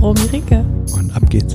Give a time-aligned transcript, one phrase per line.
[0.00, 0.64] Romy Ricke.
[0.94, 1.54] Und ab geht's.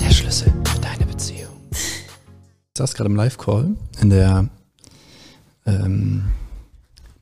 [0.00, 1.52] Der Schlüssel für deine Beziehung.
[1.70, 4.48] Ich saß gerade im Live-Call in der
[5.66, 6.24] ähm,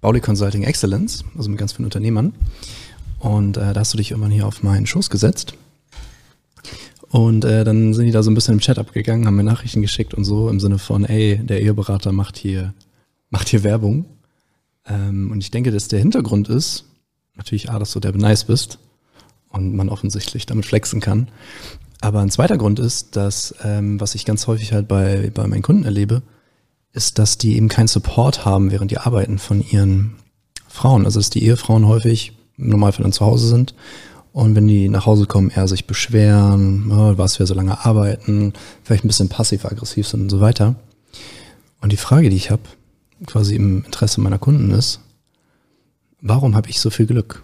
[0.00, 2.32] Bauli Consulting Excellence, also mit ganz vielen Unternehmern.
[3.18, 5.54] Und äh, da hast du dich irgendwann hier auf meinen Schoß gesetzt.
[7.08, 9.82] Und äh, dann sind die da so ein bisschen im Chat abgegangen, haben mir Nachrichten
[9.82, 12.72] geschickt und so im Sinne von, ey, der Eheberater macht hier,
[13.30, 14.06] macht hier Werbung.
[14.90, 16.84] Ähm, und ich denke, dass der Hintergrund ist,
[17.36, 18.78] natürlich A, dass du der nice bist
[19.48, 21.28] und man offensichtlich damit flexen kann.
[22.00, 25.62] Aber ein zweiter Grund ist, dass, ähm, was ich ganz häufig halt bei, bei meinen
[25.62, 26.22] Kunden erlebe,
[26.92, 30.16] ist, dass die eben keinen Support haben, während die arbeiten von ihren
[30.66, 31.04] Frauen.
[31.04, 33.74] Also dass die Ehefrauen häufig im Normalfall dann zu Hause sind
[34.32, 36.84] und wenn die nach Hause kommen, eher sich beschweren,
[37.16, 38.52] was wir so lange arbeiten,
[38.84, 40.76] vielleicht ein bisschen passiv-aggressiv sind und so weiter.
[41.80, 42.62] Und die Frage, die ich habe,
[43.26, 45.00] quasi im Interesse meiner Kunden ist,
[46.20, 47.42] warum habe ich so viel Glück?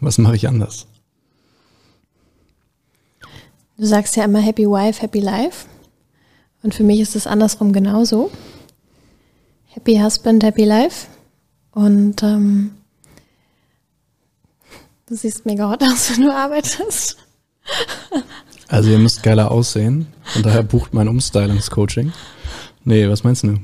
[0.00, 0.86] Was mache ich anders?
[3.76, 5.66] Du sagst ja immer Happy Wife, Happy Life.
[6.62, 8.30] Und für mich ist es andersrum genauso.
[9.66, 11.06] Happy Husband, Happy Life.
[11.70, 12.72] Und ähm,
[15.06, 17.18] du siehst mega hot aus, wenn du arbeitest.
[18.66, 20.08] Also ihr müsst geiler aussehen.
[20.34, 22.12] Und daher bucht mein Umstylungscoaching.
[22.84, 23.58] Nee, was meinst du?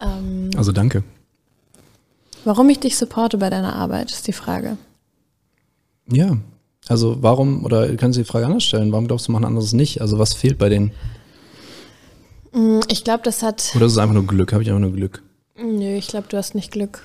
[0.00, 1.02] Ähm, also danke.
[2.44, 4.76] Warum ich dich supporte bei deiner Arbeit, ist die Frage.
[6.10, 6.38] Ja,
[6.88, 10.00] also warum, oder können Sie die Frage anders stellen, warum glaubst du, machen anderes nicht?
[10.00, 10.92] Also was fehlt bei denen?
[12.52, 13.72] Mm, ich glaube, das hat.
[13.76, 14.52] Oder ist es einfach nur Glück?
[14.52, 15.22] Habe ich einfach nur Glück?
[15.60, 17.04] Nö, ich glaube, du hast nicht Glück.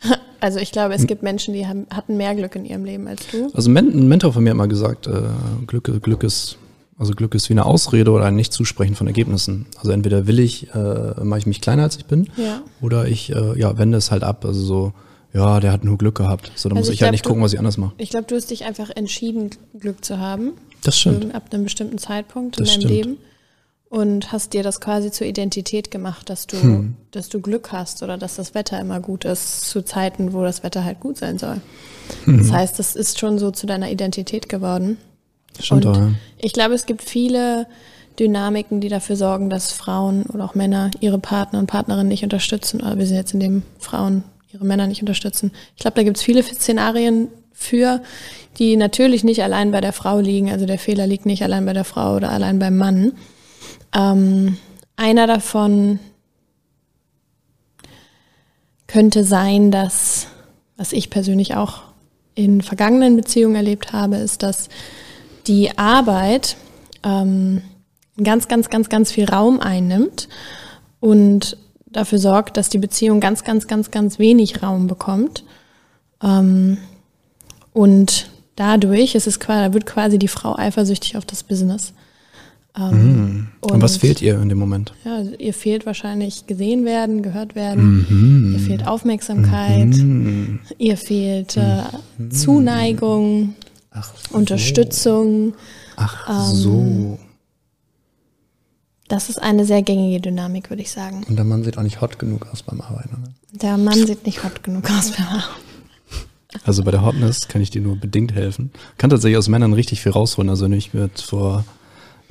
[0.40, 3.26] Also ich glaube, es gibt Menschen, die haben, hatten mehr Glück in ihrem Leben als
[3.26, 3.50] du.
[3.54, 5.22] Also ein Mentor von mir hat mal gesagt, äh,
[5.66, 6.58] Glück, Glück ist
[6.98, 9.66] also Glück ist wie eine Ausrede oder ein Nicht-Zusprechen von Ergebnissen.
[9.76, 12.60] Also entweder will ich, äh, mache ich mich kleiner als ich bin, ja.
[12.80, 14.44] oder ich äh, ja, wende es halt ab.
[14.44, 14.92] Also so,
[15.32, 16.50] ja, der hat nur Glück gehabt.
[16.56, 17.92] So, dann also muss ich, ich halt nicht du, gucken, was ich anders mache.
[17.98, 20.52] Ich glaube, du hast dich einfach entschieden, Glück zu haben.
[20.82, 21.34] Das stimmt.
[21.34, 22.94] Ab einem bestimmten Zeitpunkt in das deinem stimmt.
[22.94, 23.16] Leben.
[23.90, 26.96] Und hast dir das quasi zur Identität gemacht, dass du, hm.
[27.10, 30.62] dass du Glück hast oder dass das Wetter immer gut ist, zu Zeiten, wo das
[30.62, 31.62] Wetter halt gut sein soll.
[32.24, 32.38] Hm.
[32.38, 34.98] Das heißt, das ist schon so zu deiner Identität geworden.
[35.60, 37.66] Stimmt und auch, ich glaube, es gibt viele
[38.18, 42.80] Dynamiken, die dafür sorgen, dass Frauen oder auch Männer ihre Partner und Partnerinnen nicht unterstützen.
[42.80, 45.52] Oder wir sind jetzt in dem Frauen ihre Männer nicht unterstützen.
[45.76, 48.02] Ich glaube, da gibt es viele Szenarien für,
[48.58, 50.50] die natürlich nicht allein bei der Frau liegen.
[50.50, 53.12] Also der Fehler liegt nicht allein bei der Frau oder allein beim Mann.
[53.94, 54.56] Ähm,
[54.96, 56.00] einer davon
[58.86, 60.26] könnte sein, dass,
[60.76, 61.82] was ich persönlich auch
[62.34, 64.68] in vergangenen Beziehungen erlebt habe, ist, dass
[65.48, 66.56] die Arbeit
[67.02, 67.62] ähm,
[68.22, 70.28] ganz, ganz, ganz, ganz viel Raum einnimmt
[71.00, 75.44] und dafür sorgt, dass die Beziehung ganz, ganz, ganz, ganz wenig Raum bekommt.
[76.22, 76.78] Ähm,
[77.72, 81.92] und dadurch ist es quasi, da wird quasi die Frau eifersüchtig auf das Business.
[82.76, 84.92] Ähm, und, und, was fehlt ihr in dem Moment?
[85.04, 88.06] Ja, ihr fehlt wahrscheinlich gesehen werden, gehört werden.
[88.08, 88.52] Mhm.
[88.54, 89.88] Ihr fehlt Aufmerksamkeit.
[89.88, 90.60] Mhm.
[90.76, 91.82] Ihr fehlt äh,
[92.18, 92.30] mhm.
[92.30, 93.54] Zuneigung.
[93.90, 94.36] Ach so.
[94.36, 95.54] Unterstützung.
[95.96, 97.18] Ach ähm, so.
[99.08, 101.24] Das ist eine sehr gängige Dynamik, würde ich sagen.
[101.28, 103.22] Und der Mann sieht auch nicht hot genug aus beim Arbeiten.
[103.22, 103.32] Oder?
[103.52, 105.68] Der Mann sieht nicht hot genug aus beim Arbeiten.
[106.64, 108.70] Also bei der Hotness kann ich dir nur bedingt helfen.
[108.96, 110.48] Kann tatsächlich aus Männern richtig viel rausholen.
[110.50, 111.64] Also wenn du mich mit vor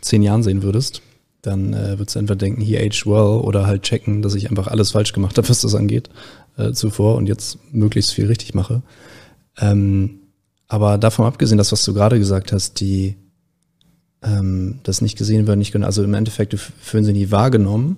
[0.02, 1.02] zehn Jahren sehen würdest,
[1.42, 4.68] dann äh, würdest du entweder denken, he aged well oder halt checken, dass ich einfach
[4.68, 6.10] alles falsch gemacht habe, was das angeht,
[6.58, 8.82] äh, zuvor und jetzt möglichst viel richtig mache.
[9.60, 10.17] Ähm,
[10.68, 13.16] aber davon abgesehen, das, was du gerade gesagt hast, die
[14.22, 17.98] ähm, das nicht gesehen wird, nicht genau, also im Endeffekt fühlen sie nie wahrgenommen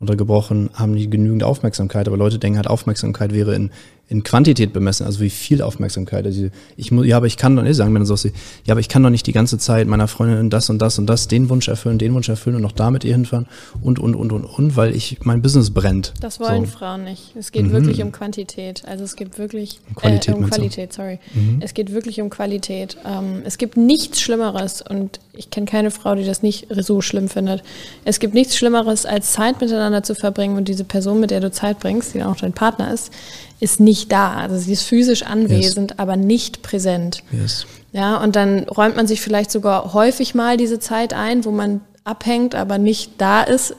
[0.00, 3.70] untergebrochen, haben die genügend Aufmerksamkeit, aber Leute denken halt, Aufmerksamkeit wäre in,
[4.10, 6.26] in Quantität bemessen, also wie viel Aufmerksamkeit.
[6.26, 8.80] Also ich muss, ja, aber ich kann doch nicht sagen, wenn du sagst, ja, aber
[8.80, 11.48] ich kann doch nicht die ganze Zeit meiner Freundin das und das und das, den
[11.48, 13.46] Wunsch erfüllen, den Wunsch erfüllen und noch damit ihr hinfahren
[13.80, 16.12] und, und, und, und, und, weil ich, mein Business brennt.
[16.20, 16.72] Das wollen so.
[16.72, 17.36] Frauen nicht.
[17.36, 17.70] Es geht mhm.
[17.70, 18.82] wirklich um Quantität.
[18.84, 21.20] Also es geht wirklich, um Qualität, äh, um Qualität sorry.
[21.32, 21.58] Mhm.
[21.60, 22.96] Es geht wirklich um Qualität.
[23.06, 27.28] Ähm, es gibt nichts Schlimmeres und ich kenne keine Frau, die das nicht so schlimm
[27.28, 27.62] findet.
[28.04, 31.52] Es gibt nichts Schlimmeres, als Zeit miteinander zu verbringen und diese Person, mit der du
[31.52, 33.12] Zeit bringst, die auch dein Partner ist,
[33.60, 34.34] ist nicht nicht da.
[34.34, 35.98] Also sie ist physisch anwesend, yes.
[35.98, 37.22] aber nicht präsent.
[37.32, 37.66] Yes.
[37.92, 41.80] Ja, und dann räumt man sich vielleicht sogar häufig mal diese Zeit ein, wo man
[42.04, 43.74] abhängt, aber nicht da ist.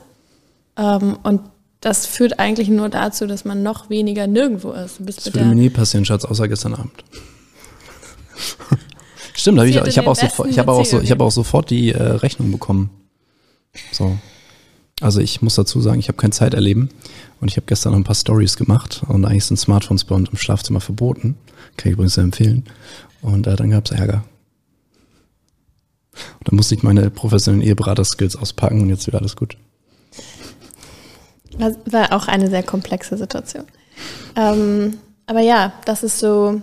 [0.78, 1.42] Ähm, und
[1.80, 5.00] das führt eigentlich nur dazu, dass man noch weniger nirgendwo ist.
[5.00, 6.92] Das würde mir nie passieren, Schatz, außer gestern Abend.
[9.34, 11.92] Stimmt, hab ich, ich habe auch, sofort, ich hab auch, so, hab auch sofort die
[11.92, 12.92] äh, Rechnung bekommen.
[13.92, 14.18] So.
[15.02, 16.90] Also ich muss dazu sagen, ich habe kein Zeiterleben
[17.42, 20.30] und ich habe gestern noch ein paar Stories gemacht und eigentlich sind Smartphones bei uns
[20.30, 21.36] im Schlafzimmer verboten.
[21.76, 22.66] Kann ich übrigens empfehlen.
[23.22, 24.24] Und äh, dann gab es Ärger.
[26.40, 29.58] Und dann musste ich meine professionellen Eheberater-Skills auspacken und jetzt wieder alles gut.
[31.58, 33.66] Das war auch eine sehr komplexe Situation.
[34.36, 36.62] Ähm, aber ja, das ist so,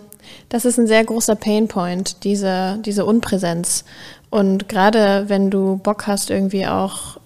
[0.49, 3.83] das ist ein sehr großer Painpoint, diese, diese Unpräsenz.
[4.29, 7.18] Und gerade wenn du Bock hast, irgendwie auch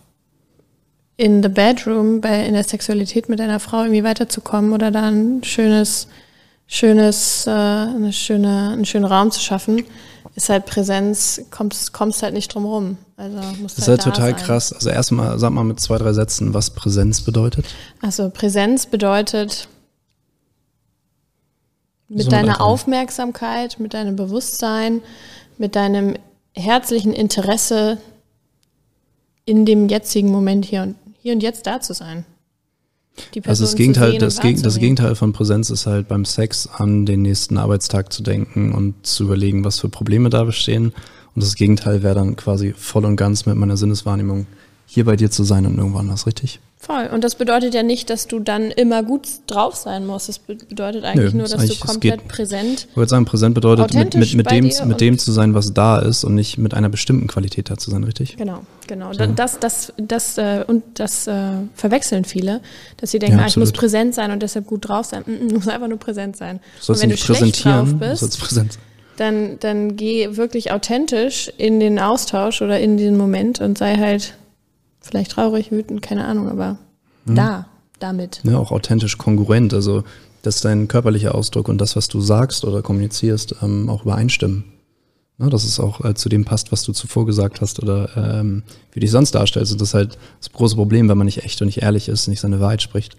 [1.18, 5.44] in the bedroom, bei, in der Sexualität mit deiner Frau irgendwie weiterzukommen oder da ein
[5.44, 6.08] schönes,
[6.66, 9.84] schönes, äh, eine schöne, einen schönen Raum zu schaffen,
[10.36, 12.98] ist halt Präsenz, kommst, kommst halt nicht drum rum.
[13.18, 14.46] Also muss das halt ist halt total sein.
[14.46, 14.74] krass.
[14.74, 17.66] Also erstmal sag mal mit zwei, drei Sätzen, was Präsenz bedeutet.
[18.02, 19.68] Also Präsenz bedeutet
[22.10, 25.02] mit so deiner Aufmerksamkeit, mit deinem Bewusstsein,
[25.58, 26.16] mit deinem
[26.56, 28.00] herzlichen Interesse
[29.46, 32.26] in dem jetzigen Moment hier und hier und jetzt da zu sein.
[33.46, 37.58] also das Gegenteil, das, das Gegenteil von Präsenz ist halt beim Sex an den nächsten
[37.58, 40.94] Arbeitstag zu denken und zu überlegen, was für Probleme da bestehen.
[41.34, 44.48] Und das Gegenteil wäre dann quasi voll und ganz mit meiner Sinneswahrnehmung
[44.94, 46.60] hier bei dir zu sein und irgendwo anders, richtig?
[46.78, 47.10] Voll.
[47.12, 50.30] Und das bedeutet ja nicht, dass du dann immer gut drauf sein musst.
[50.30, 52.88] Das bedeutet eigentlich Nö, nur, dass eigentlich, du komplett präsent.
[52.92, 55.98] Ich würde sagen, präsent bedeutet, mit, mit, mit dem, mit dem zu sein, was da
[55.98, 58.36] ist und nicht mit einer bestimmten Qualität da zu sein, richtig?
[58.38, 59.14] Genau, genau.
[59.14, 59.26] So.
[59.26, 62.62] Das, das, das, äh, und das äh, verwechseln viele,
[62.98, 65.24] dass sie denken, ja, ah, ich muss präsent sein und deshalb gut drauf sein.
[65.26, 66.60] Du musst einfach nur präsent sein.
[66.86, 68.40] Du und wenn du schlecht drauf bist,
[69.16, 74.34] dann, dann geh wirklich authentisch in den Austausch oder in den Moment und sei halt
[75.04, 76.78] vielleicht traurig, wütend, keine Ahnung, aber
[77.26, 77.36] mhm.
[77.36, 77.68] da,
[78.00, 78.42] damit.
[78.44, 80.04] Ja, auch authentisch kongruent, also
[80.42, 84.66] dass dein körperlicher Ausdruck und das, was du sagst oder kommunizierst, ähm, auch übereinstimmen.
[85.40, 88.64] Ja, dass es auch äh, zu dem passt, was du zuvor gesagt hast oder ähm,
[88.92, 89.72] wie du dich sonst darstellst.
[89.72, 92.28] Und das ist halt das große Problem, wenn man nicht echt und nicht ehrlich ist,
[92.28, 93.18] nicht seine Wahrheit spricht,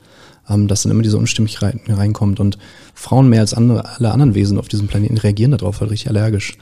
[0.49, 2.39] ähm, dass dann immer diese Unstimmigkeit reinkommt.
[2.39, 2.57] Und
[2.95, 6.57] Frauen mehr als andere, alle anderen Wesen auf diesem Planeten reagieren darauf halt richtig allergisch.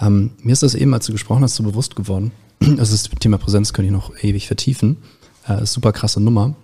[0.00, 2.32] Ähm, mir ist das eben, als du gesprochen hast, so bewusst geworden.
[2.78, 4.96] Also das Thema Präsenz könnte ich noch ewig vertiefen.
[5.46, 6.54] Äh, super krasse Nummer.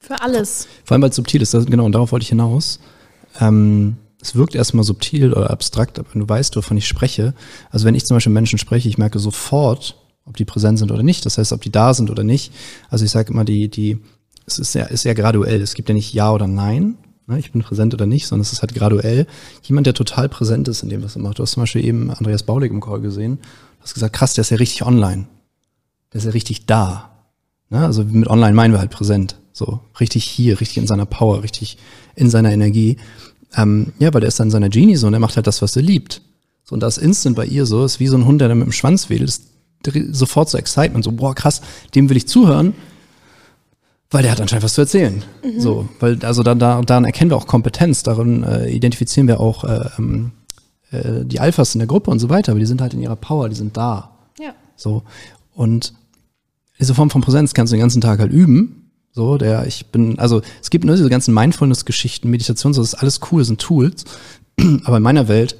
[0.00, 0.66] Für alles.
[0.84, 1.54] Vor allem, weil es subtil ist.
[1.54, 2.80] Das, genau, und darauf wollte ich hinaus.
[3.40, 7.34] Ähm, es wirkt erstmal subtil oder abstrakt, aber wenn du weißt, wovon ich spreche.
[7.70, 11.02] Also wenn ich zum Beispiel Menschen spreche, ich merke sofort, ob die präsent sind oder
[11.02, 11.26] nicht.
[11.26, 12.52] Das heißt, ob die da sind oder nicht.
[12.88, 13.98] Also ich sage immer, die, die,
[14.46, 15.60] es ist sehr, ist sehr graduell.
[15.60, 16.96] Es gibt ja nicht Ja oder Nein.
[17.26, 17.38] Ne?
[17.38, 19.26] Ich bin präsent oder nicht, sondern es ist halt graduell.
[19.62, 21.38] Jemand, der total präsent ist in dem, was er macht.
[21.38, 23.38] Du hast zum Beispiel eben Andreas Baulig im Call gesehen.
[23.78, 25.26] Du hast gesagt, krass, der ist ja richtig online
[26.14, 27.10] der ist ja richtig da.
[27.70, 27.84] Ne?
[27.84, 29.36] Also mit online meinen wir halt präsent.
[29.52, 31.76] So richtig hier, richtig in seiner Power, richtig
[32.14, 32.96] in seiner Energie.
[33.56, 35.76] Ähm, ja, weil der ist dann seiner Genie so und er macht halt das, was
[35.76, 36.22] er liebt.
[36.64, 38.66] So, und das Instant bei ihr so ist wie so ein Hund, der dann mit
[38.66, 39.42] dem Schwanz wedelt, ist
[40.12, 41.60] sofort so Excitement, so, boah, krass,
[41.94, 42.74] dem will ich zuhören,
[44.10, 45.22] weil der hat anscheinend was zu erzählen.
[45.44, 45.60] Mhm.
[45.60, 49.64] So, weil, also da, da, daran erkennen wir auch Kompetenz, darin äh, identifizieren wir auch
[49.64, 50.32] äh, ähm,
[50.90, 53.16] äh, die Alphas in der Gruppe und so weiter, aber die sind halt in ihrer
[53.16, 54.16] Power, die sind da.
[54.38, 54.54] Ja.
[54.76, 55.02] So.
[55.54, 55.92] Und
[56.78, 58.83] diese Form von Präsenz kannst du den ganzen Tag halt üben.
[59.16, 62.98] So, der, ich bin, also es gibt nur diese ganzen Mindfulness-Geschichten, Meditation, so das ist
[63.00, 64.04] alles cool, das sind Tools.
[64.84, 65.56] Aber in meiner Welt,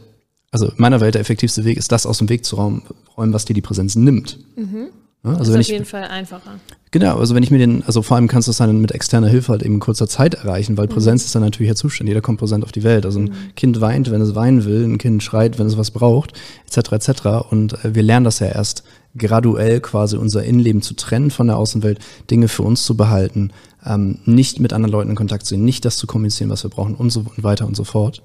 [0.50, 3.44] also in meiner Welt der effektivste Weg ist das aus dem Weg zu räumen, was
[3.44, 4.40] dir die Präsenz nimmt.
[4.56, 4.88] Mhm.
[5.24, 6.58] Ja, also ist auf ich, jeden Fall einfacher.
[6.90, 9.28] Genau, also wenn ich mir den, also vor allem kannst du es dann mit externer
[9.28, 10.90] Hilfe halt eben in kurzer Zeit erreichen, weil mhm.
[10.90, 12.08] Präsenz ist dann natürlich der Zustand.
[12.08, 13.06] Jeder kommt präsent auf die Welt.
[13.06, 13.54] Also ein mhm.
[13.54, 16.32] Kind weint, wenn es weinen will, ein Kind schreit, wenn es was braucht,
[16.66, 16.92] etc.
[16.92, 17.26] etc.
[17.50, 18.82] Und äh, wir lernen das ja erst
[19.16, 21.98] graduell quasi unser Innenleben zu trennen von der Außenwelt,
[22.30, 23.52] Dinge für uns zu behalten,
[23.86, 26.70] ähm, nicht mit anderen Leuten in Kontakt zu gehen, nicht das zu kommunizieren, was wir
[26.70, 28.22] brauchen und so weiter und so fort.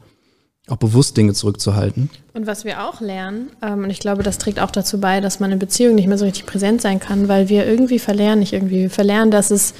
[0.67, 2.12] Auch bewusst Dinge zurückzuhalten.
[2.34, 5.39] Und was wir auch lernen, ähm, und ich glaube, das trägt auch dazu bei, dass
[5.39, 8.53] man in Beziehungen nicht mehr so richtig präsent sein kann, weil wir irgendwie verlernen, nicht
[8.53, 9.74] irgendwie, wir verlernen, dass es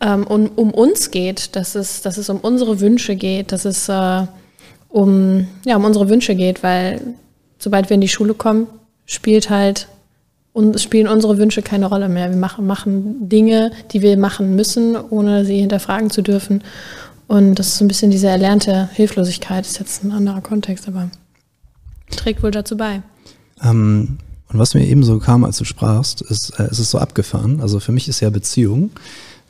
[0.00, 3.88] ähm, um, um uns geht, dass es, dass es um unsere Wünsche geht, dass es
[3.88, 4.26] äh,
[4.88, 7.00] um, ja, um unsere Wünsche geht, weil
[7.58, 8.66] sobald wir in die Schule kommen,
[9.06, 9.88] spielt halt
[10.54, 12.30] und spielen unsere Wünsche keine Rolle mehr.
[12.30, 16.62] Wir machen, machen Dinge, die wir machen müssen, ohne sie hinterfragen zu dürfen.
[17.26, 21.10] Und das ist so ein bisschen diese erlernte Hilflosigkeit, ist jetzt ein anderer Kontext, aber
[22.10, 23.02] trägt wohl dazu bei.
[23.62, 24.18] Ähm,
[24.48, 27.60] und was mir eben so kam, als du sprachst, ist, äh, es ist so abgefahren.
[27.60, 28.90] Also für mich ist ja Beziehung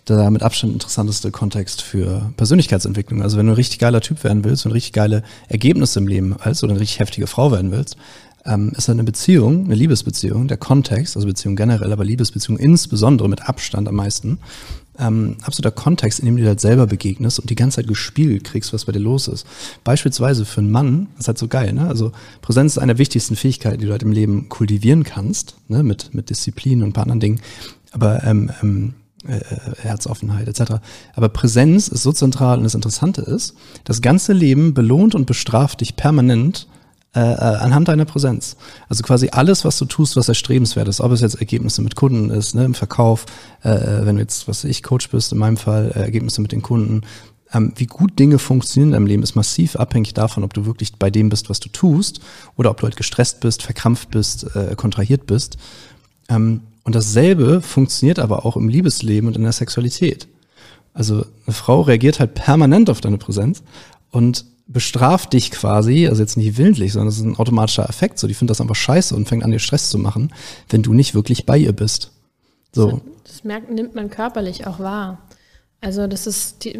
[0.08, 3.22] der mit Abstand interessanteste Kontext für Persönlichkeitsentwicklung.
[3.22, 6.36] Also wenn du ein richtig geiler Typ werden willst und richtig geile Ergebnisse im Leben
[6.38, 7.96] als oder eine richtig heftige Frau werden willst,
[8.46, 13.48] ähm, ist eine Beziehung, eine Liebesbeziehung, der Kontext, also Beziehung generell, aber Liebesbeziehung insbesondere mit
[13.48, 14.38] Abstand am meisten,
[14.98, 18.44] ähm, absoluter Kontext, in dem du dir halt selber begegnest und die ganze Zeit gespiegelt
[18.44, 19.46] kriegst, was bei dir los ist.
[19.82, 21.88] Beispielsweise für einen Mann, das ist halt so geil, ne?
[21.88, 25.82] Also Präsenz ist eine der wichtigsten Fähigkeiten, die du halt im Leben kultivieren kannst, ne?
[25.82, 27.40] Mit, mit Disziplin und ein paar anderen Dingen.
[27.90, 28.94] Aber ähm, ähm,
[29.26, 29.40] äh,
[29.80, 30.74] Herzoffenheit etc.
[31.14, 35.80] Aber Präsenz ist so zentral und das Interessante ist, das ganze Leben belohnt und bestraft
[35.80, 36.68] dich permanent
[37.14, 38.56] äh, äh, anhand deiner Präsenz.
[38.88, 42.30] Also quasi alles, was du tust, was erstrebenswert ist, ob es jetzt Ergebnisse mit Kunden
[42.30, 43.26] ist, ne, im Verkauf,
[43.62, 46.50] äh, äh wenn du jetzt, was ich, Coach bist, in meinem Fall, äh, Ergebnisse mit
[46.50, 47.02] den Kunden,
[47.52, 50.96] ähm, wie gut Dinge funktionieren in deinem Leben, ist massiv abhängig davon, ob du wirklich
[50.96, 52.20] bei dem bist, was du tust,
[52.56, 55.56] oder ob du halt gestresst bist, verkrampft bist, äh, kontrahiert bist.
[56.28, 60.26] Ähm, und dasselbe funktioniert aber auch im Liebesleben und in der Sexualität.
[60.92, 63.62] Also eine Frau reagiert halt permanent auf deine Präsenz
[64.10, 68.18] und bestraft dich quasi, also jetzt nicht willentlich, sondern es ist ein automatischer Effekt.
[68.18, 70.32] So, die findet das einfach scheiße und fängt an, dir Stress zu machen,
[70.70, 72.12] wenn du nicht wirklich bei ihr bist.
[72.72, 73.00] So.
[73.24, 75.18] Das, merkt, nimmt man körperlich auch wahr.
[75.80, 76.74] Also das ist, die,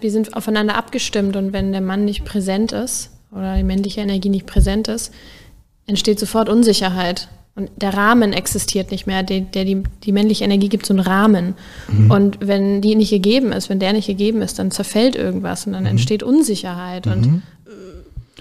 [0.00, 4.28] wir sind aufeinander abgestimmt und wenn der Mann nicht präsent ist oder die männliche Energie
[4.28, 5.12] nicht präsent ist,
[5.86, 7.28] entsteht sofort Unsicherheit.
[7.56, 9.22] Und der Rahmen existiert nicht mehr.
[9.22, 11.54] Der, der die, die männliche Energie gibt so einen Rahmen.
[11.88, 12.10] Mhm.
[12.10, 15.72] Und wenn die nicht gegeben ist, wenn der nicht gegeben ist, dann zerfällt irgendwas und
[15.72, 15.90] dann mhm.
[15.90, 17.06] entsteht Unsicherheit.
[17.06, 17.12] Mhm.
[17.12, 17.42] Und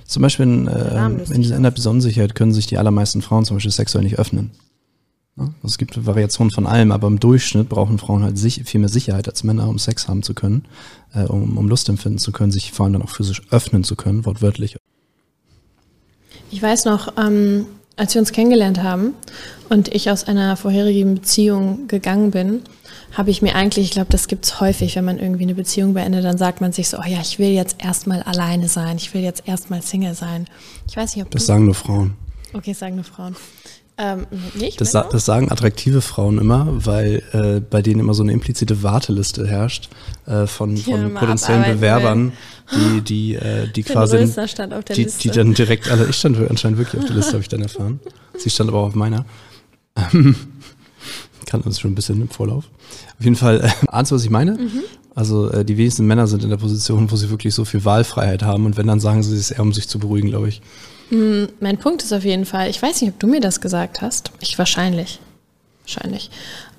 [0.05, 4.03] zum Beispiel in, äh, in dieser Unsicherheit können sich die allermeisten Frauen zum Beispiel sexuell
[4.03, 4.51] nicht öffnen.
[5.37, 5.45] Ja?
[5.45, 8.89] Also es gibt Variationen von allem, aber im Durchschnitt brauchen Frauen halt sich, viel mehr
[8.89, 10.65] Sicherheit als Männer, um Sex haben zu können,
[11.13, 13.95] äh, um, um Lust empfinden zu können, sich vor allem dann auch physisch öffnen zu
[13.95, 14.77] können, wortwörtlich.
[16.51, 17.67] Ich weiß noch, ähm,
[17.99, 19.13] als wir uns kennengelernt haben
[19.69, 22.61] und ich aus einer vorherigen Beziehung gegangen bin,
[23.11, 25.93] habe ich mir eigentlich, ich glaube, das gibt es häufig, wenn man irgendwie eine Beziehung
[25.93, 29.13] beendet, dann sagt man sich so, oh ja, ich will jetzt erstmal alleine sein, ich
[29.13, 30.45] will jetzt erstmal Single sein.
[30.87, 32.13] Ich weiß nicht, ob Das sagen nur Frauen.
[32.53, 33.35] Okay, sagen nur Frauen.
[33.97, 38.31] Ähm, nicht, das, das, sagen attraktive Frauen immer, weil äh, bei denen immer so eine
[38.31, 39.89] implizite Warteliste herrscht
[40.25, 42.31] äh, von, von potenziellen Bewerbern,
[42.71, 44.17] die, die, äh, die quasi,
[44.95, 47.61] die, die dann direkt alle, ich stand anscheinend wirklich auf der Liste, habe ich dann
[47.61, 47.99] erfahren.
[48.37, 49.25] Sie stand aber auch auf meiner.
[51.45, 52.65] Kann uns schon ein bisschen im Vorlauf.
[53.17, 54.51] Auf jeden Fall, äh, ahnst du, was ich meine?
[54.53, 54.83] Mhm.
[55.15, 58.43] Also äh, die wenigsten Männer sind in der Position, wo sie wirklich so viel Wahlfreiheit
[58.43, 60.61] haben und wenn, dann sagen sie es eher, um sich zu beruhigen, glaube ich.
[61.09, 64.01] Hm, mein Punkt ist auf jeden Fall, ich weiß nicht, ob du mir das gesagt
[64.01, 64.31] hast.
[64.39, 65.19] Ich wahrscheinlich.
[65.89, 66.29] Wahrscheinlich.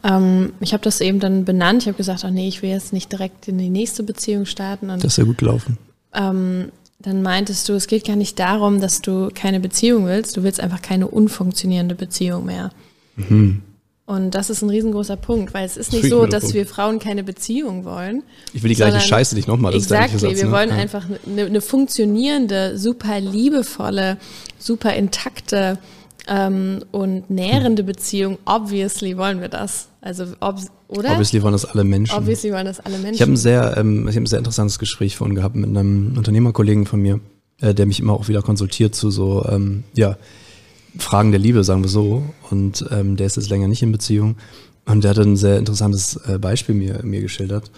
[0.04, 1.82] Ähm, ich habe das eben dann benannt.
[1.82, 4.88] Ich habe gesagt, ach nee, ich will jetzt nicht direkt in die nächste Beziehung starten.
[4.90, 5.78] Und, das ist ja gut gelaufen.
[6.14, 10.36] Ähm, dann meintest du, es geht gar nicht darum, dass du keine Beziehung willst.
[10.36, 12.70] Du willst einfach keine unfunktionierende Beziehung mehr.
[13.16, 13.62] Mhm.
[14.06, 16.54] Und das ist ein riesengroßer Punkt, weil es ist nicht so, dass Punkt.
[16.54, 18.22] wir Frauen keine Beziehung wollen.
[18.52, 19.74] Ich will die gleiche Scheiße nicht nochmal.
[19.74, 20.50] Exakt, wir ne?
[20.50, 20.76] wollen ja.
[20.76, 24.18] einfach eine, eine, funktionierende, super liebevolle,
[24.58, 25.78] super intakte
[26.28, 28.38] ähm, und nährende Beziehung.
[28.44, 29.88] Obviously wollen wir das.
[30.00, 30.58] Also, ob,
[30.88, 31.10] oder?
[31.10, 32.16] Obviously wollen das alle Menschen.
[32.16, 33.14] Obviously wollen das alle Menschen.
[33.14, 36.14] Ich habe ein sehr, ähm, ich habe ein sehr interessantes Gespräch vorhin gehabt mit einem
[36.16, 37.20] Unternehmerkollegen von mir,
[37.60, 40.16] äh, der mich immer auch wieder konsultiert zu so, ähm, ja,
[40.98, 42.22] Fragen der Liebe, sagen wir so.
[42.50, 44.36] Und ähm, der ist jetzt länger nicht in Beziehung.
[44.86, 47.70] Und der hat ein sehr interessantes äh, Beispiel mir, mir geschildert.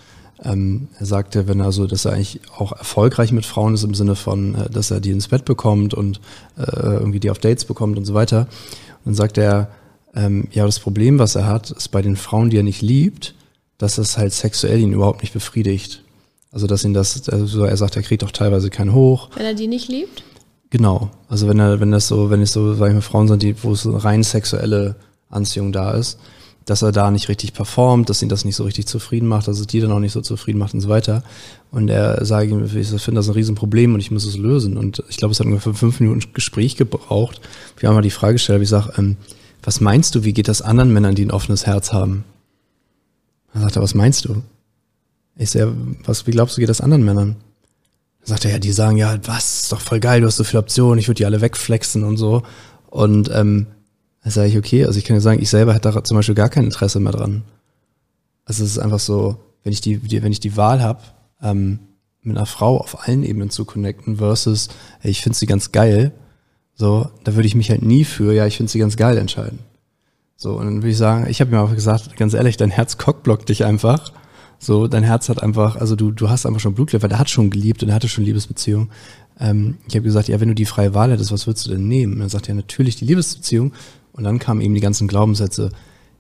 [0.45, 3.95] Ähm, er sagte, wenn er so, dass er eigentlich auch erfolgreich mit Frauen ist im
[3.95, 6.21] Sinne von, äh, dass er die ins Bett bekommt und
[6.59, 8.41] äh, irgendwie die auf Dates bekommt und so weiter.
[8.41, 9.69] Und dann sagt er,
[10.15, 13.35] ähm, ja, das Problem, was er hat, ist bei den Frauen, die er nicht liebt,
[13.79, 16.03] dass es halt sexuell ihn überhaupt nicht befriedigt.
[16.51, 19.31] Also dass ihn das, also er sagt, er kriegt auch teilweise keinen Hoch.
[19.35, 20.23] Wenn er die nicht liebt?
[20.71, 21.11] Genau.
[21.29, 23.55] Also wenn er, wenn das so, wenn es so, sag ich mal, Frauen sind, die,
[23.63, 24.97] wo es so rein sexuelle
[25.31, 26.19] Anziehung da ist,
[26.65, 29.59] dass er da nicht richtig performt, dass ihn das nicht so richtig zufrieden macht, dass
[29.59, 31.23] es die dann auch nicht so zufrieden macht und so weiter.
[31.71, 34.77] Und er sage ihm, ich finde das ein Riesenproblem und ich muss es lösen.
[34.77, 37.41] Und ich glaube, es hat ungefähr fünf Minuten Gespräch gebraucht.
[37.79, 39.17] Wir haben mal die Frage gestellt, ich sage, ähm,
[39.63, 42.25] was meinst du, wie geht das anderen Männern, die ein offenes Herz haben?
[43.55, 44.43] Er sagte, was meinst du?
[45.37, 47.37] Ich sage, was, wie glaubst du, geht das anderen Männern?
[48.21, 50.45] Dann sagt er, ja, die sagen ja, was, ist doch voll geil, du hast so
[50.45, 52.43] viele Optionen, ich würde die alle wegflexen und so.
[52.89, 53.67] Und ähm,
[54.23, 56.35] da sage ich, okay, also ich kann ja sagen, ich selber hätte da zum Beispiel
[56.35, 57.43] gar kein Interesse mehr dran.
[58.45, 61.01] Also es ist einfach so, wenn ich die, die wenn ich die Wahl habe,
[61.43, 61.81] ähm,
[62.23, 64.69] mit einer Frau auf allen Ebenen zu connecten versus,
[65.01, 66.13] ey, ich finde sie ganz geil,
[66.75, 69.59] so, da würde ich mich halt nie für, ja, ich finde sie ganz geil entscheiden.
[70.37, 72.99] So, und dann würde ich sagen, ich habe mir auch gesagt, ganz ehrlich, dein Herz
[72.99, 74.13] cockblockt dich einfach
[74.63, 77.51] so, dein Herz hat einfach, also du, du hast einfach schon Blutkleber, der hat schon
[77.51, 78.91] geliebt und er hatte schon Liebesbeziehung.
[79.41, 81.89] Ähm, ich habe gesagt, ja, wenn du die freie Wahl hättest, was würdest du denn
[81.89, 82.15] nehmen?
[82.15, 83.73] Und er sagt ja natürlich die Liebesbeziehung.
[84.13, 85.71] Und dann kamen eben die ganzen Glaubenssätze,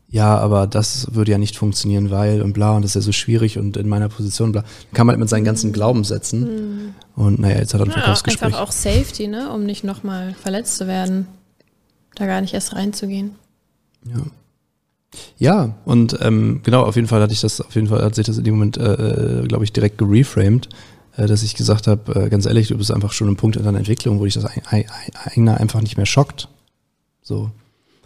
[0.08, 3.12] ja, aber das würde ja nicht funktionieren, weil und bla und das ist ja so
[3.12, 4.62] schwierig und in meiner Position bla.
[4.62, 6.94] Dann kann man halt mit seinen ganzen Glaubenssätzen Mhm.
[7.16, 8.46] und naja, jetzt hat er ein Ja, Verkaufsgespräch.
[8.48, 11.26] einfach auch Safety, ne, um nicht nochmal verletzt zu werden.
[12.14, 13.32] Da gar nicht erst reinzugehen.
[14.06, 14.22] Ja.
[15.38, 18.26] Ja, und ähm, genau, auf jeden Fall hatte ich das, auf jeden Fall hat sich
[18.26, 20.68] das in dem Moment, äh, glaube ich, direkt gereframed,
[21.16, 23.62] äh, dass ich gesagt habe, äh, ganz ehrlich, du bist einfach schon ein Punkt in
[23.64, 24.84] deiner Entwicklung, wo dich das ein- ein-
[25.24, 26.48] ein- einfach nicht mehr schockt.
[27.22, 27.50] So.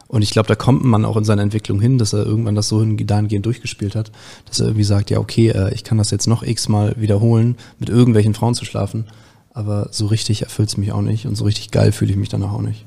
[0.08, 2.68] Und ich glaube, da kommt man auch in seiner Entwicklung hin, dass er irgendwann das
[2.68, 4.12] so hin- dahingehend durchgespielt hat,
[4.46, 7.88] dass er irgendwie sagt, ja, okay, äh, ich kann das jetzt noch x-mal wiederholen, mit
[7.88, 9.06] irgendwelchen Frauen zu schlafen,
[9.52, 12.28] aber so richtig erfüllt es mich auch nicht und so richtig geil fühle ich mich
[12.28, 12.84] danach auch nicht.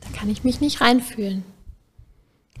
[0.00, 1.44] Da kann ich mich nicht reinfühlen.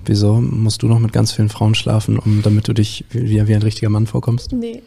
[0.04, 3.54] Wieso musst du noch mit ganz vielen Frauen schlafen, um damit du dich wie, wie
[3.54, 4.52] ein richtiger Mann vorkommst?
[4.52, 4.82] Nee.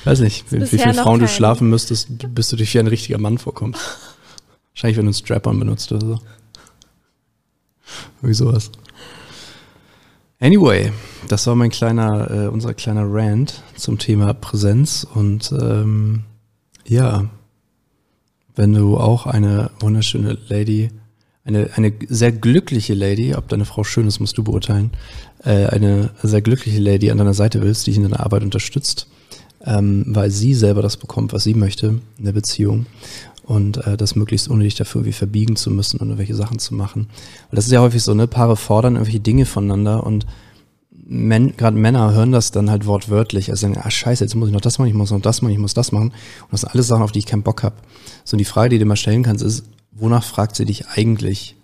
[0.00, 2.78] Ich weiß nicht, wie, wie viele Frauen du kein- schlafen müsstest, bis du dich wie
[2.78, 3.80] ein richtiger Mann vorkommst.
[4.78, 6.18] Wahrscheinlich, wenn du einen Strap-on benutzt oder so.
[8.22, 8.70] Wie sowas.
[10.38, 10.92] Anyway,
[11.26, 16.22] das war mein kleiner, äh, unser kleiner Rant zum Thema Präsenz und ähm,
[16.86, 17.28] ja,
[18.54, 20.90] wenn du auch eine wunderschöne Lady,
[21.44, 24.92] eine, eine sehr glückliche Lady, ob deine Frau schön ist, musst du beurteilen,
[25.42, 29.08] äh, eine sehr glückliche Lady an deiner Seite willst, die dich in deiner Arbeit unterstützt,
[29.64, 32.86] ähm, weil sie selber das bekommt, was sie möchte in der Beziehung
[33.48, 36.74] und äh, das möglichst ohne dich dafür irgendwie verbiegen zu müssen und irgendwelche Sachen zu
[36.74, 37.04] machen.
[37.50, 38.26] Und das ist ja häufig so, ne?
[38.26, 40.26] Paare fordern irgendwelche Dinge voneinander und
[41.10, 44.54] Men, gerade Männer hören das dann halt wortwörtlich, also sagen, ah scheiße, jetzt muss ich
[44.54, 46.08] noch das machen, ich muss noch das machen, ich muss das machen.
[46.08, 47.76] Und das sind alles Sachen, auf die ich keinen Bock habe.
[48.24, 51.56] So, und die Frage, die du mal stellen kannst, ist, wonach fragt sie dich eigentlich?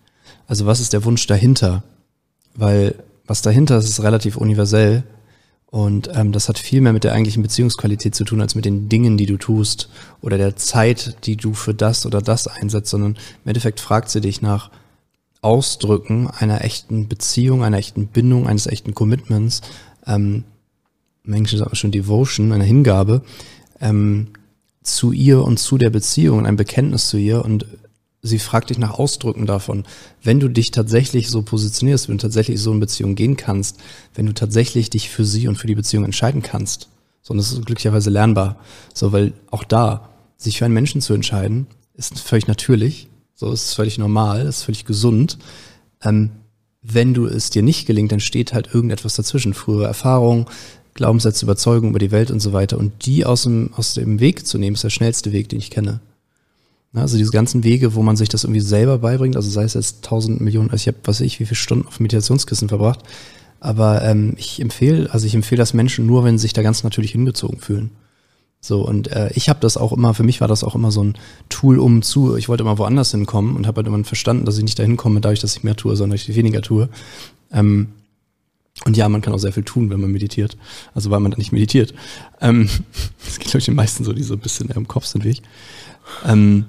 [0.47, 1.83] Also was ist der Wunsch dahinter?
[2.55, 2.95] Weil
[3.27, 5.05] was dahinter ist, ist relativ universell.
[5.75, 8.89] Und ähm, das hat viel mehr mit der eigentlichen Beziehungsqualität zu tun, als mit den
[8.89, 9.89] Dingen, die du tust
[10.21, 14.21] oder der Zeit, die du für das oder das einsetzt, sondern im Endeffekt fragt sie
[14.21, 14.71] dich nach
[15.41, 19.63] Ausdrücken einer echten Beziehung, einer echten Bindung, eines echten Commitments,
[20.07, 20.45] ähm,
[21.25, 23.23] sagt man schon Devotion, eine Hingabe,
[23.81, 24.29] ähm,
[24.85, 27.45] zu ihr und zu der Beziehung, ein Bekenntnis zu ihr.
[27.45, 27.67] Und
[28.25, 29.85] sie fragt dich nach Ausdrücken davon.
[30.23, 33.79] Wenn du dich tatsächlich so positionierst, wenn du tatsächlich so in Beziehung gehen kannst,
[34.15, 36.89] wenn du tatsächlich dich für sie und für die Beziehung entscheiden kannst,
[37.21, 38.59] so und das ist glücklicherweise lernbar,
[38.95, 40.09] so weil auch da
[40.39, 44.87] sich für einen Menschen zu entscheiden, ist völlig natürlich, so ist völlig normal, ist völlig
[44.87, 45.39] gesund.
[46.03, 46.31] Ähm,
[46.81, 50.51] wenn du es dir nicht gelingt, dann steht halt irgendetwas dazwischen, frühere Erfahrung,
[50.95, 52.79] Glaubenssätze, Überzeugungen über die Welt und so weiter.
[52.79, 55.71] Und die aus dem, aus dem Weg zu nehmen, ist der schnellste Weg, den ich
[55.71, 56.01] kenne.
[56.95, 59.75] Na, Also diese ganzen Wege, wo man sich das irgendwie selber beibringt, also sei es
[59.75, 63.01] jetzt tausend Millionen, also ich habe, was weiß ich, wie viele Stunden auf Meditationskissen verbracht,
[63.59, 66.85] aber ähm, ich empfehle, also ich empfehle das Menschen nur, wenn sie sich da ganz
[66.85, 67.91] natürlich hingezogen fühlen.
[68.61, 71.03] So, und äh, ich habe das auch immer, für mich war das auch immer so
[71.03, 74.57] ein Tool um zu, ich wollte immer woanders hinkommen und habe halt immer verstanden, dass
[74.57, 76.89] ich nicht dahin komme, dadurch, dass ich mehr tue, sondern dass ich weniger tue.
[77.53, 77.89] Ähm,
[78.85, 80.57] und ja, man kann auch sehr viel tun, wenn man meditiert.
[80.95, 81.93] Also weil man dann nicht meditiert.
[82.41, 82.69] Ähm,
[83.25, 85.31] das geht, glaube ich, den meisten so, die so ein bisschen im Kopf sind wie
[85.31, 85.43] ich.
[86.25, 86.67] Ähm,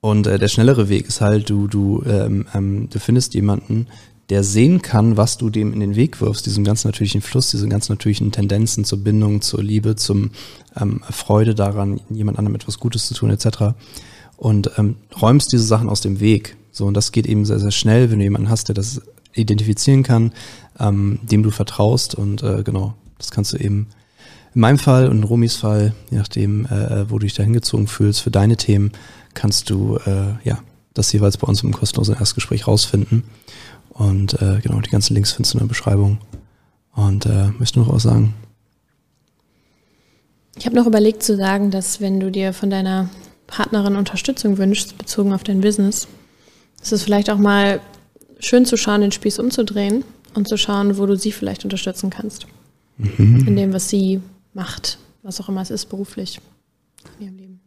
[0.00, 3.86] und äh, der schnellere Weg ist halt, du, du, ähm, ähm, du findest jemanden,
[4.30, 7.68] der sehen kann, was du dem in den Weg wirfst, diesem ganz natürlichen Fluss, diesen
[7.68, 10.30] ganz natürlichen Tendenzen zur Bindung, zur Liebe, zum
[10.80, 13.74] ähm, Freude daran, jemand anderem etwas Gutes zu tun, etc.
[14.36, 16.56] Und ähm, räumst diese Sachen aus dem Weg.
[16.70, 19.02] So, und das geht eben sehr, sehr schnell, wenn du jemanden hast, der das
[19.34, 20.32] identifizieren kann,
[20.78, 22.14] ähm, dem du vertraust.
[22.14, 23.88] Und äh, genau, das kannst du eben
[24.54, 27.88] in meinem Fall und in Romis Fall, je nachdem, äh, wo du dich da hingezogen
[27.88, 28.92] fühlst, für deine Themen,
[29.34, 30.58] kannst du äh, ja
[30.94, 33.24] das jeweils bei uns im kostenlosen Erstgespräch rausfinden.
[33.90, 36.18] Und äh, genau, die ganzen Links findest du in der Beschreibung.
[36.94, 38.34] Und äh, möchte noch was sagen.
[40.56, 43.08] Ich habe noch überlegt zu sagen, dass wenn du dir von deiner
[43.46, 46.08] Partnerin Unterstützung wünschst, bezogen auf dein Business,
[46.82, 47.80] ist es vielleicht auch mal
[48.40, 52.46] schön zu schauen, den Spieß umzudrehen und zu schauen, wo du sie vielleicht unterstützen kannst.
[52.98, 54.20] In dem, was sie
[54.52, 56.40] macht, was auch immer es ist, beruflich
[57.18, 57.60] in ihrem Leben.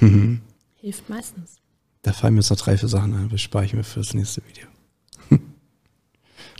[0.00, 0.40] Mhm.
[0.82, 1.60] Hilft meistens.
[2.02, 4.14] Da fallen mir jetzt noch drei, vier Sachen ein, das spare ich mir für das
[4.14, 4.66] nächste Video.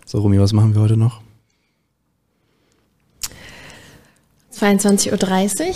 [0.06, 1.20] so, Rumi, was machen wir heute noch?
[4.54, 5.74] 22.30 Uhr.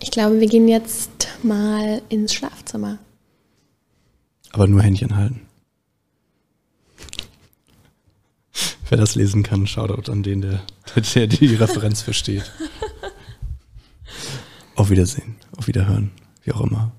[0.00, 2.98] Ich glaube, wir gehen jetzt mal ins Schlafzimmer.
[4.50, 5.46] Aber nur Händchen halten.
[8.90, 10.60] Wer das lesen kann, Shoutout an den, der,
[11.14, 12.52] der die Referenz versteht.
[14.74, 16.10] Auf Wiedersehen, auf Wiederhören,
[16.42, 16.92] wie auch immer.